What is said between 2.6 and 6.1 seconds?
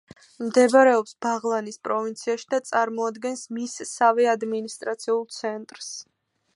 წარმოადგენს მისსავე ადმინისტრაციულ ცენტრს.